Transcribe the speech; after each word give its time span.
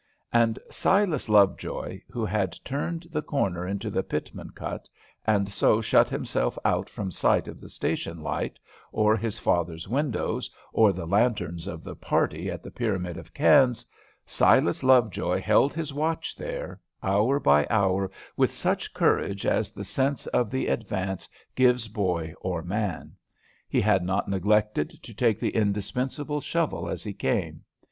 And 0.33 0.57
Silas 0.71 1.29
Lovejoy 1.29 2.01
who 2.09 2.25
had 2.25 2.57
turned 2.65 3.03
the 3.11 3.21
corner 3.21 3.67
into 3.67 3.91
the 3.91 4.01
Pitman 4.01 4.49
cut, 4.49 4.89
and 5.27 5.47
so 5.47 5.79
shut 5.79 6.09
himself 6.09 6.57
out 6.65 6.89
from 6.89 7.11
sight 7.11 7.47
of 7.47 7.61
the 7.61 7.69
station 7.69 8.19
light, 8.23 8.57
or 8.91 9.15
his 9.15 9.37
father's 9.37 9.87
windows, 9.87 10.49
or 10.73 10.91
the 10.91 11.05
lanterns 11.05 11.67
of 11.67 11.83
the 11.83 11.95
party 11.95 12.49
at 12.49 12.63
the 12.63 12.71
pyramid 12.71 13.15
of 13.15 13.31
cans 13.31 13.85
Silas 14.25 14.81
Lovejoy 14.81 15.39
held 15.39 15.71
his 15.71 15.93
watch 15.93 16.35
there, 16.35 16.81
hour 17.03 17.39
by 17.39 17.67
hour, 17.69 18.09
with 18.35 18.51
such 18.51 18.95
courage 18.95 19.45
as 19.45 19.71
the 19.71 19.83
sense 19.83 20.25
of 20.25 20.49
the 20.49 20.65
advance 20.65 21.29
gives 21.53 21.87
boy 21.87 22.33
or 22.41 22.63
man. 22.63 23.15
He 23.69 23.81
had 23.81 24.03
not 24.03 24.27
neglected 24.27 24.89
to 25.03 25.13
take 25.13 25.39
the 25.39 25.51
indispensable 25.55 26.41
shovel 26.41 26.89
as 26.89 27.03
he 27.03 27.13
came. 27.13 27.61